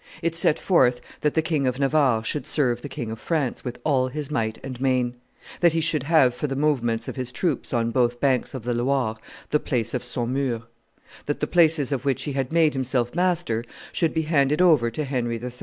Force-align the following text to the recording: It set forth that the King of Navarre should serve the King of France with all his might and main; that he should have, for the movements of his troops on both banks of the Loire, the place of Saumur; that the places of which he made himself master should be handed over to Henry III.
It 0.23 0.35
set 0.35 0.57
forth 0.57 0.99
that 1.19 1.35
the 1.35 1.43
King 1.43 1.67
of 1.67 1.77
Navarre 1.77 2.23
should 2.23 2.47
serve 2.47 2.81
the 2.81 2.89
King 2.89 3.11
of 3.11 3.19
France 3.19 3.63
with 3.63 3.79
all 3.83 4.07
his 4.07 4.31
might 4.31 4.57
and 4.63 4.81
main; 4.81 5.13
that 5.59 5.73
he 5.73 5.79
should 5.79 6.01
have, 6.01 6.33
for 6.33 6.47
the 6.47 6.55
movements 6.55 7.07
of 7.07 7.15
his 7.15 7.31
troops 7.31 7.71
on 7.71 7.91
both 7.91 8.19
banks 8.19 8.55
of 8.55 8.63
the 8.63 8.73
Loire, 8.73 9.17
the 9.51 9.59
place 9.59 9.93
of 9.93 10.03
Saumur; 10.03 10.63
that 11.27 11.39
the 11.39 11.45
places 11.45 11.91
of 11.91 12.03
which 12.03 12.23
he 12.23 12.35
made 12.49 12.73
himself 12.73 13.13
master 13.13 13.63
should 13.91 14.11
be 14.15 14.23
handed 14.23 14.59
over 14.59 14.89
to 14.89 15.03
Henry 15.03 15.39
III. 15.39 15.51